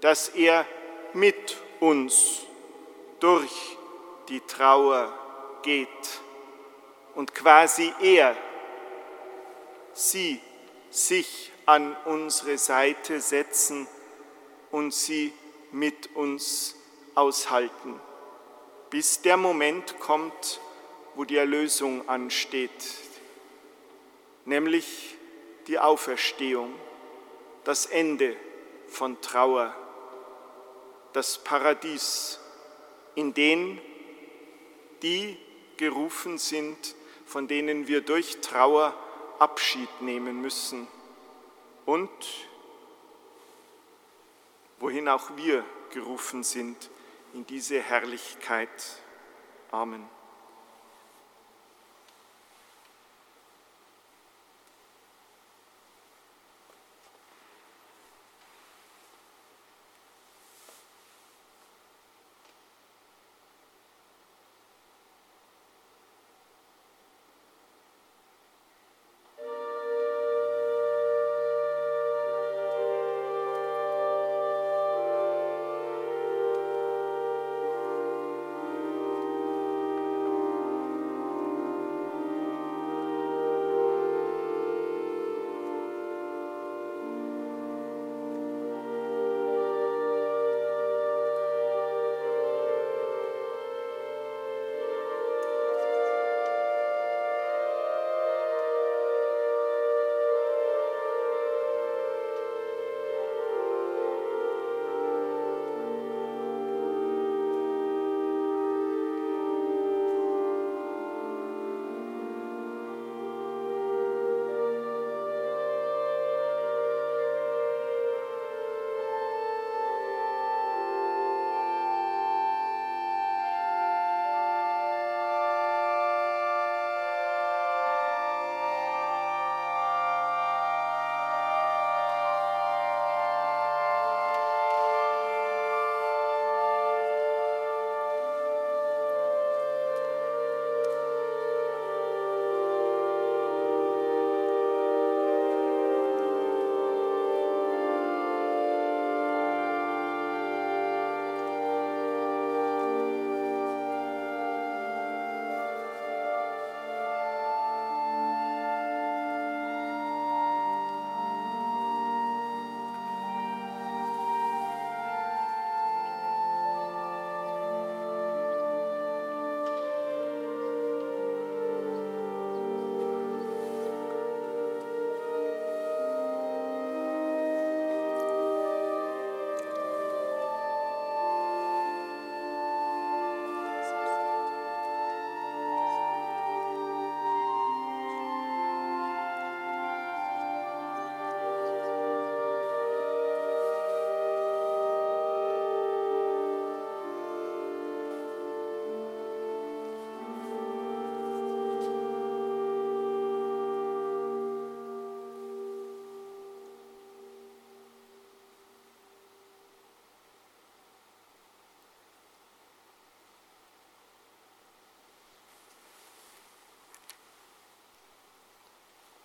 dass 0.01 0.28
er 0.30 0.66
mit 1.12 1.57
uns 1.80 2.43
durch 3.20 3.76
die 4.28 4.41
Trauer 4.41 5.12
geht 5.62 5.89
und 7.14 7.34
quasi 7.34 7.93
er 8.01 8.37
sie 9.93 10.41
sich 10.91 11.51
an 11.64 11.97
unsere 12.05 12.59
Seite 12.59 13.20
setzen 13.20 13.89
und 14.70 14.95
sie 14.95 15.32
mit 15.72 16.14
uns 16.14 16.76
aushalten, 17.17 17.99
bis 18.91 19.23
der 19.23 19.37
Moment 19.37 19.99
kommt, 19.99 20.61
wo 21.14 21.25
die 21.25 21.37
Erlösung 21.37 22.09
ansteht, 22.09 22.71
nämlich 24.45 25.17
die 25.67 25.79
Auferstehung, 25.79 26.75
das 27.64 27.87
Ende 27.87 28.37
von 28.87 29.21
Trauer, 29.23 29.75
das 31.14 31.39
Paradies, 31.39 32.39
in 33.14 33.35
den 33.35 33.81
die 35.03 35.37
gerufen 35.79 36.39
sind, 36.39 36.95
von 37.25 37.49
denen 37.49 37.89
wir 37.89 38.03
durch 38.03 38.41
Trauer 38.41 38.95
Abschied 39.39 39.89
nehmen 40.01 40.41
müssen. 40.41 40.87
Und 41.85 42.11
wohin 44.79 45.09
auch 45.09 45.37
wir 45.37 45.64
gerufen 45.91 46.43
sind 46.43 46.91
in 47.37 47.45
diese 47.45 47.82
Herrlichkeit. 47.82 48.70
Amen. 49.70 50.09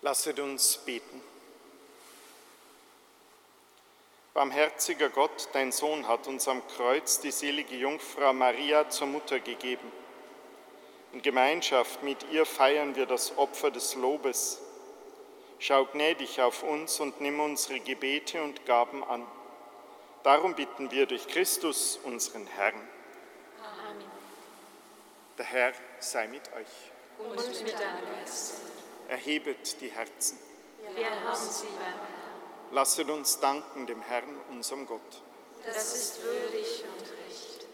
Lasset 0.02 0.40
uns 0.40 0.78
beten. 0.78 1.22
Barmherziger 4.34 5.10
Gott, 5.10 5.48
dein 5.52 5.70
Sohn 5.70 6.08
hat 6.08 6.26
uns 6.26 6.48
am 6.48 6.66
Kreuz 6.66 7.20
die 7.20 7.30
selige 7.30 7.76
Jungfrau 7.76 8.32
Maria 8.32 8.90
zur 8.90 9.06
Mutter 9.06 9.38
gegeben. 9.38 9.92
In 11.12 11.22
Gemeinschaft 11.22 12.02
mit 12.02 12.18
ihr 12.32 12.44
feiern 12.46 12.96
wir 12.96 13.06
das 13.06 13.38
Opfer 13.38 13.70
des 13.70 13.94
Lobes. 13.94 14.58
Schau 15.60 15.84
gnädig 15.84 16.40
auf 16.40 16.64
uns 16.64 16.98
und 16.98 17.20
nimm 17.20 17.38
unsere 17.38 17.78
Gebete 17.78 18.42
und 18.42 18.66
Gaben 18.66 19.04
an. 19.04 19.24
Darum 20.24 20.56
bitten 20.56 20.90
wir 20.90 21.06
durch 21.06 21.28
Christus, 21.28 22.00
unseren 22.02 22.48
Herrn. 22.48 22.88
Amen. 23.60 24.02
Der 25.38 25.44
Herr 25.44 25.72
sei 26.00 26.26
mit 26.26 26.42
euch. 26.54 26.66
Und 27.18 27.62
mit 27.62 27.74
deinem 27.74 28.04
Geist 28.18 28.71
erhebet 29.12 29.78
die 29.82 29.90
Herzen. 29.90 30.38
Wir 30.94 31.04
haben 31.04 31.36
sie 31.36 31.66
beim 31.66 31.84
Herrn. 31.84 32.72
Lasset 32.72 33.10
uns 33.10 33.38
danken 33.40 33.86
dem 33.86 34.00
Herrn, 34.00 34.40
unserem 34.50 34.86
Gott. 34.86 35.22
Das 35.66 35.94
ist 35.94 36.22
würdig 36.22 36.82
und 36.96 37.02
recht. 37.02 37.66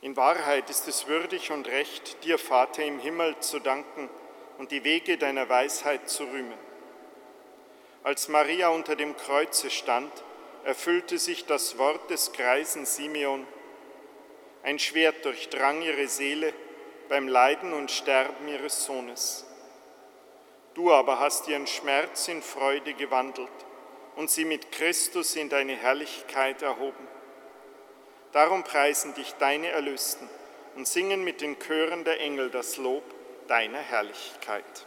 In 0.00 0.16
Wahrheit 0.16 0.70
ist 0.70 0.88
es 0.88 1.06
würdig 1.06 1.50
und 1.50 1.68
recht, 1.68 2.24
dir, 2.24 2.38
Vater 2.38 2.82
im 2.82 3.00
Himmel, 3.00 3.38
zu 3.40 3.60
danken 3.60 4.08
und 4.56 4.70
die 4.70 4.82
Wege 4.82 5.18
deiner 5.18 5.50
Weisheit 5.50 6.08
zu 6.08 6.24
rühmen. 6.24 6.58
Als 8.02 8.28
Maria 8.28 8.70
unter 8.70 8.96
dem 8.96 9.14
Kreuze 9.14 9.68
stand, 9.68 10.10
erfüllte 10.64 11.18
sich 11.18 11.44
das 11.44 11.76
Wort 11.76 12.08
des 12.08 12.32
greisen 12.32 12.86
Simeon. 12.86 13.46
Ein 14.62 14.78
Schwert 14.78 15.22
durchdrang 15.26 15.82
ihre 15.82 16.08
Seele 16.08 16.54
beim 17.10 17.28
Leiden 17.28 17.74
und 17.74 17.90
Sterben 17.90 18.48
ihres 18.48 18.86
Sohnes. 18.86 19.44
Du 20.74 20.92
aber 20.92 21.18
hast 21.18 21.48
ihren 21.48 21.66
Schmerz 21.66 22.28
in 22.28 22.42
Freude 22.42 22.94
gewandelt 22.94 23.50
und 24.16 24.30
sie 24.30 24.44
mit 24.44 24.72
Christus 24.72 25.36
in 25.36 25.48
deine 25.48 25.76
Herrlichkeit 25.76 26.62
erhoben. 26.62 27.08
Darum 28.32 28.64
preisen 28.64 29.14
dich 29.14 29.32
deine 29.34 29.68
Erlösten 29.68 30.28
und 30.76 30.88
singen 30.88 31.24
mit 31.24 31.42
den 31.42 31.58
Chören 31.58 32.04
der 32.04 32.20
Engel 32.20 32.50
das 32.50 32.78
Lob 32.78 33.04
deiner 33.48 33.78
Herrlichkeit. 33.78 34.86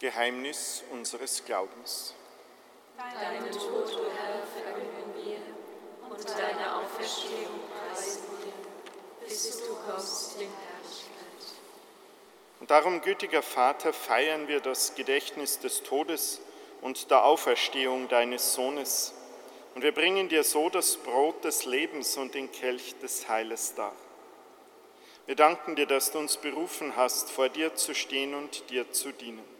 Geheimnis 0.00 0.82
unseres 0.90 1.44
Glaubens. 1.44 2.14
Deinen 2.96 3.52
Tod, 3.52 3.98
o 3.98 4.10
Herr, 4.10 4.42
verkünden 4.46 5.14
wir 5.14 6.08
und 6.08 6.26
deine 6.26 6.76
Auferstehung 6.76 7.60
preisen 7.68 8.22
wir, 8.40 9.28
bis 9.28 9.58
du 9.58 9.74
kommst 9.74 10.40
in 10.40 10.48
Herrlichkeit. 10.48 11.60
Und 12.60 12.70
darum, 12.70 13.02
gütiger 13.02 13.42
Vater, 13.42 13.92
feiern 13.92 14.48
wir 14.48 14.60
das 14.60 14.94
Gedächtnis 14.94 15.58
des 15.58 15.82
Todes 15.82 16.40
und 16.80 17.10
der 17.10 17.22
Auferstehung 17.24 18.08
deines 18.08 18.54
Sohnes. 18.54 19.12
Und 19.74 19.82
wir 19.82 19.92
bringen 19.92 20.30
dir 20.30 20.44
so 20.44 20.70
das 20.70 20.96
Brot 20.96 21.44
des 21.44 21.66
Lebens 21.66 22.16
und 22.16 22.34
den 22.34 22.50
Kelch 22.50 22.98
des 23.00 23.28
Heiles 23.28 23.74
dar. 23.74 23.92
Wir 25.26 25.36
danken 25.36 25.76
dir, 25.76 25.86
dass 25.86 26.10
du 26.10 26.18
uns 26.18 26.38
berufen 26.38 26.96
hast, 26.96 27.30
vor 27.30 27.50
dir 27.50 27.74
zu 27.74 27.94
stehen 27.94 28.34
und 28.34 28.70
dir 28.70 28.90
zu 28.92 29.12
dienen. 29.12 29.59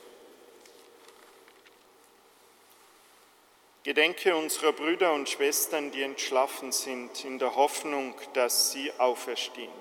Gedenke 3.83 4.35
unserer 4.35 4.73
Brüder 4.73 5.11
und 5.13 5.27
Schwestern, 5.27 5.89
die 5.89 6.03
entschlafen 6.03 6.71
sind, 6.71 7.25
in 7.25 7.39
der 7.39 7.55
Hoffnung, 7.55 8.13
dass 8.33 8.71
sie 8.71 8.91
auferstehen. 8.99 9.71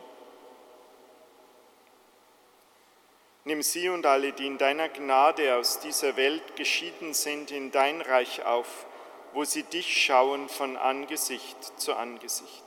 Nimm 3.45 3.63
sie 3.63 3.91
und 3.91 4.07
alle, 4.07 4.33
die 4.33 4.47
in 4.47 4.57
deiner 4.57 4.89
Gnade 4.89 5.55
aus 5.57 5.81
dieser 5.81 6.17
Welt 6.17 6.57
geschieden 6.57 7.13
sind, 7.13 7.51
in 7.51 7.71
dein 7.73 8.01
Reich 8.01 8.43
auf, 8.45 8.87
wo 9.35 9.45
sie 9.45 9.65
dich 9.65 10.03
schauen 10.03 10.49
von 10.49 10.79
Angesicht 10.79 11.79
zu 11.79 11.95
Angesicht. 11.95 12.65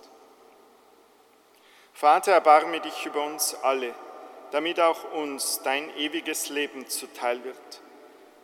Vater, 1.93 2.33
erbarme 2.33 2.79
dich 2.79 3.07
über 3.07 3.25
uns 3.25 3.55
alle, 3.55 3.95
damit 4.51 4.79
auch 4.79 5.11
uns 5.13 5.61
dein 5.63 5.95
ewiges 5.97 6.49
Leben 6.49 6.87
zuteil 6.87 7.43
wird 7.43 7.81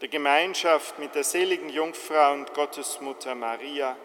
der 0.01 0.07
Gemeinschaft 0.07 0.97
mit 0.97 1.13
der 1.13 1.23
seligen 1.23 1.69
Jungfrau 1.69 2.33
und 2.33 2.53
Gottesmutter 2.53 3.35
Maria, 3.35 3.97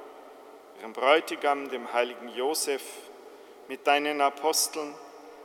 ihrem 0.81 0.93
Bräutigam, 0.93 1.69
dem 1.69 1.93
heiligen 1.93 2.29
Josef, 2.31 2.83
mit 3.69 3.87
deinen 3.87 4.21
Aposteln, 4.21 4.95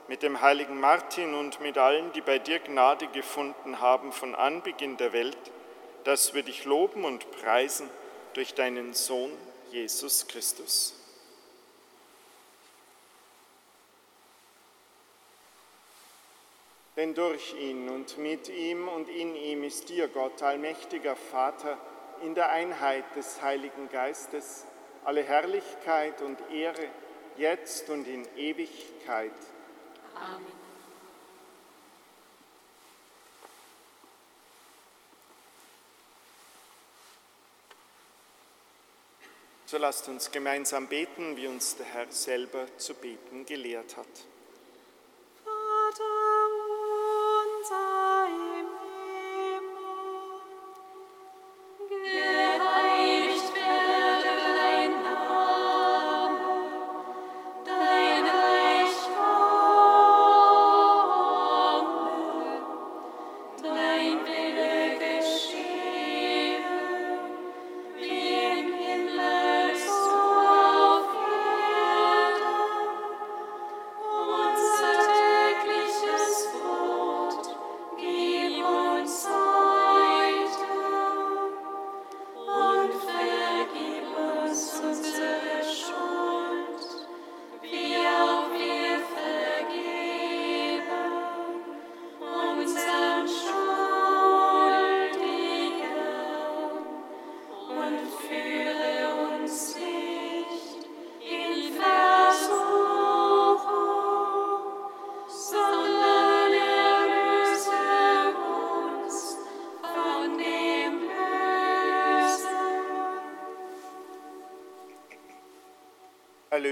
mit 0.08 0.24
dem 0.24 0.42
heiligen 0.42 0.80
Martin 0.80 1.36
und 1.36 1.62
mit 1.62 1.78
allen, 1.78 2.12
die 2.14 2.22
bei 2.22 2.40
dir 2.40 2.60
Gnade 2.60 3.08
gefunden 3.08 3.80
haben 3.80 4.12
von 4.12 4.34
Anbeginn 4.34 4.98
der 4.98 5.14
Welt, 5.14 5.38
dass 6.04 6.34
wir 6.34 6.42
dich 6.42 6.66
loben 6.66 7.06
und 7.06 7.30
preisen 7.32 7.88
durch 8.34 8.56
deinen 8.56 8.94
Sohn 8.94 9.32
Jesus 9.72 10.28
Christus. 10.28 10.99
Denn 17.00 17.14
durch 17.14 17.54
ihn 17.54 17.88
und 17.88 18.18
mit 18.18 18.50
ihm 18.50 18.90
und 18.90 19.08
in 19.08 19.34
ihm 19.34 19.64
ist 19.64 19.88
dir, 19.88 20.10
Gott, 20.10 20.44
allmächtiger 20.44 21.16
Vater, 21.16 21.78
in 22.24 22.36
der 22.36 22.50
Einheit 22.50 23.06
des 23.16 23.42
Heiligen 23.42 23.88
Geistes 23.88 24.66
alle 25.06 25.24
Herrlichkeit 25.24 26.22
und 26.22 26.38
Ehre, 26.52 26.90
jetzt 27.38 27.90
und 27.90 28.06
in 28.06 28.28
Ewigkeit. 28.36 29.32
Amen. 30.14 30.46
So 39.68 39.78
lasst 39.78 40.10
uns 40.10 40.32
gemeinsam 40.32 40.88
beten, 40.88 41.38
wie 41.38 41.48
uns 41.48 41.78
der 41.78 41.86
Herr 41.86 42.12
selber 42.12 42.68
zu 42.76 42.94
beten 42.94 43.46
gelehrt 43.46 43.96
hat. 43.96 44.06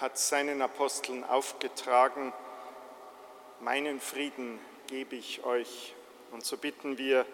hat 0.00 0.18
seinen 0.18 0.62
Aposteln 0.62 1.24
aufgetragen, 1.24 2.32
meinen 3.60 4.00
Frieden 4.00 4.58
gebe 4.86 5.16
ich 5.16 5.44
euch. 5.44 5.94
Und 6.30 6.44
so 6.44 6.56
bitten 6.56 6.96
wir, 6.96 7.26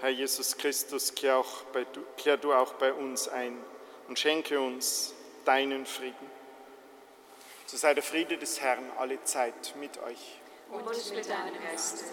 Herr 0.00 0.10
Jesus 0.10 0.56
Christus, 0.56 1.14
kehr, 1.14 1.38
auch 1.38 1.62
bei, 1.72 1.86
kehr 2.16 2.36
du 2.36 2.52
auch 2.52 2.74
bei 2.74 2.92
uns 2.92 3.28
ein 3.28 3.56
und 4.08 4.18
schenke 4.18 4.60
uns 4.60 5.14
deinen 5.44 5.86
Frieden. 5.86 6.30
So 7.66 7.76
sei 7.76 7.94
der 7.94 8.02
Friede 8.02 8.36
des 8.36 8.60
Herrn 8.60 8.84
alle 8.98 9.22
Zeit 9.24 9.74
mit 9.76 9.96
euch. 10.02 10.40
Und 10.70 10.86
mit 10.86 11.28
deinem 11.28 11.62
Geiste. 11.62 12.04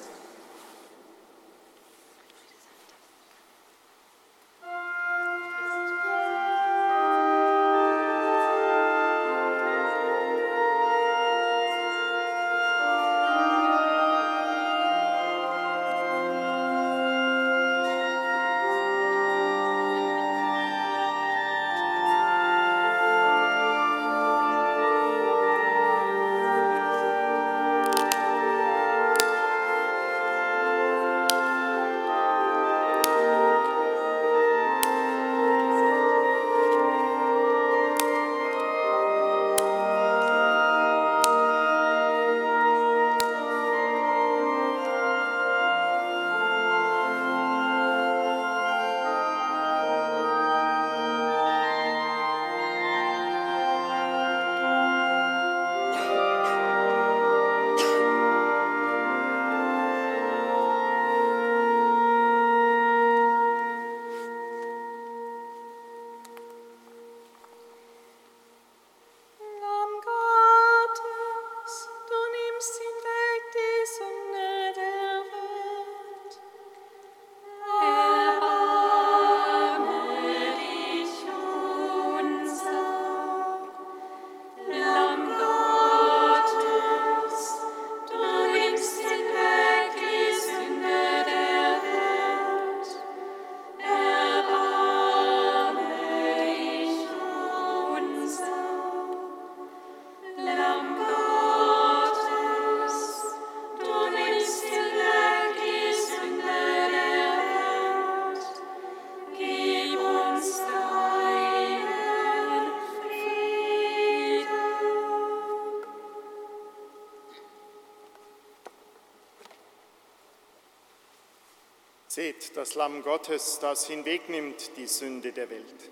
Das 122.57 122.73
Lamm 122.73 123.03
Gottes, 123.03 123.59
das 123.59 123.85
hinwegnimmt 123.85 124.75
die 124.77 124.87
Sünde 124.87 125.31
der 125.31 125.47
Welt. 125.51 125.91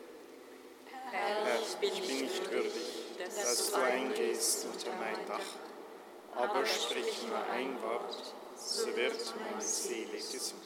Herr, 1.11 1.61
ich 1.61 1.76
bin 1.76 2.24
nicht 2.24 2.51
würdig, 2.51 2.72
dass 3.20 3.70
du 3.70 3.76
eingehst 3.76 4.66
unter 4.66 4.91
mein 4.97 5.28
Dach, 5.28 5.39
aber 6.36 6.66
sprich 6.66 7.22
nur 7.28 7.38
ein 7.51 7.80
Wort, 7.84 8.34
so 8.57 8.88
wird 8.95 9.34
meine 9.47 9.61
Seele 9.61 10.18
gesund. 10.18 10.64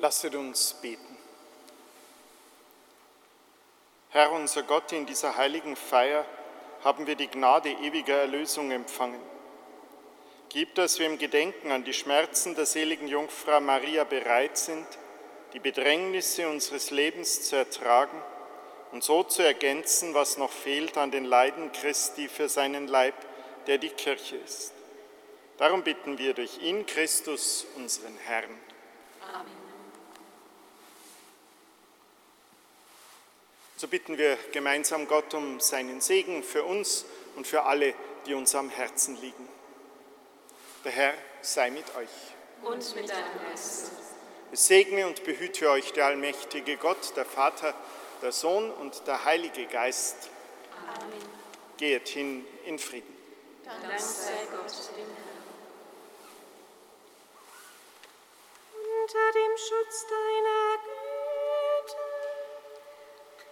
Lasset 0.00 0.34
uns 0.34 0.72
beten. 0.80 1.16
Herr 4.08 4.32
unser 4.32 4.62
Gott, 4.62 4.92
in 4.92 5.04
dieser 5.04 5.36
heiligen 5.36 5.76
Feier 5.76 6.24
haben 6.82 7.06
wir 7.06 7.16
die 7.16 7.28
Gnade 7.28 7.70
ewiger 7.70 8.16
Erlösung 8.16 8.70
empfangen. 8.70 9.20
Gib, 10.48 10.74
dass 10.74 10.98
wir 10.98 11.06
im 11.06 11.18
Gedenken 11.18 11.70
an 11.70 11.84
die 11.84 11.92
Schmerzen 11.92 12.54
der 12.54 12.64
seligen 12.64 13.08
Jungfrau 13.08 13.60
Maria 13.60 14.04
bereit 14.04 14.56
sind, 14.56 14.86
die 15.52 15.60
Bedrängnisse 15.60 16.48
unseres 16.48 16.90
Lebens 16.90 17.42
zu 17.42 17.56
ertragen 17.56 18.22
und 18.92 19.04
so 19.04 19.22
zu 19.22 19.42
ergänzen, 19.42 20.14
was 20.14 20.38
noch 20.38 20.50
fehlt 20.50 20.96
an 20.96 21.10
den 21.10 21.26
Leiden 21.26 21.72
Christi 21.72 22.28
für 22.28 22.48
seinen 22.48 22.88
Leib, 22.88 23.14
der 23.66 23.76
die 23.76 23.90
Kirche 23.90 24.36
ist. 24.36 24.72
Darum 25.58 25.82
bitten 25.82 26.16
wir 26.16 26.32
durch 26.32 26.58
ihn, 26.62 26.86
Christus, 26.86 27.66
unseren 27.76 28.16
Herrn. 28.24 28.58
Amen. 29.34 29.59
So 33.80 33.88
bitten 33.88 34.18
wir 34.18 34.36
gemeinsam 34.52 35.08
Gott 35.08 35.32
um 35.32 35.58
seinen 35.58 36.02
Segen 36.02 36.42
für 36.42 36.64
uns 36.64 37.06
und 37.34 37.46
für 37.46 37.62
alle, 37.62 37.94
die 38.26 38.34
uns 38.34 38.54
am 38.54 38.68
Herzen 38.68 39.18
liegen. 39.22 39.48
Der 40.84 40.92
Herr 40.92 41.14
sei 41.40 41.70
mit 41.70 41.86
euch. 41.96 42.10
Und 42.62 42.94
mit 42.94 43.08
deinem 43.08 43.40
Geist. 43.48 43.92
Es 44.52 44.66
segne 44.66 45.06
und 45.06 45.24
behüte 45.24 45.70
euch 45.70 45.94
der 45.94 46.04
allmächtige 46.04 46.76
Gott, 46.76 47.16
der 47.16 47.24
Vater, 47.24 47.74
der 48.20 48.32
Sohn 48.32 48.70
und 48.70 49.06
der 49.06 49.24
Heilige 49.24 49.64
Geist. 49.64 50.28
Amen. 50.86 51.22
Geht 51.78 52.08
hin 52.08 52.44
in 52.66 52.78
Frieden. 52.78 53.16
Dank 53.64 53.98
sei 53.98 54.46
Gott, 54.50 54.74
dem 54.94 55.06
Herrn. 55.06 55.40
Unter 59.00 59.32
dem 59.32 59.56
Schutz 59.56 60.04
deiner 60.06 60.89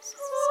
Jesus. 0.00 0.47